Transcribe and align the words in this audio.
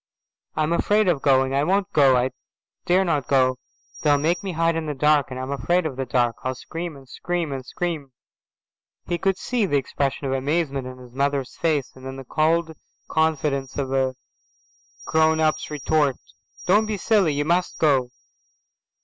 "I'm 0.55 0.73
afraid 0.73 1.07
of 1.07 1.21
going. 1.21 1.53
I 1.53 1.63
won't 1.63 1.91
go. 1.93 2.17
I 2.17 2.31
daren't 2.87 3.27
go. 3.27 3.59
They'll 4.01 4.17
make 4.17 4.41
me 4.41 4.53
hide 4.53 4.75
in 4.75 4.87
the 4.87 4.95
dark, 4.95 5.29
and 5.29 5.39
I'm 5.39 5.51
afraid 5.51 5.85
of 5.85 5.95
the 5.95 6.07
dark. 6.07 6.37
I'll 6.43 6.55
scream 6.55 6.95
and 6.97 7.07
scream 7.07 7.51
and 7.51 7.63
scream." 7.63 8.11
He 9.05 9.19
could 9.19 9.37
see 9.37 9.67
the 9.67 9.77
expression 9.77 10.25
of 10.25 10.33
amazement 10.33 10.87
on 10.87 10.97
his 10.97 11.13
mother's 11.13 11.55
face, 11.55 11.91
and 11.95 12.03
then 12.03 12.15
the 12.15 12.23
cold 12.25 12.73
confidence 13.09 13.77
of 13.77 13.93
a 13.93 14.15
grown 15.05 15.39
up's 15.39 15.69
retort. 15.69 16.15
"Don't 16.65 16.87
be 16.87 16.97
silly. 16.97 17.33
You 17.35 17.45
must 17.45 17.77
go. 17.77 18.09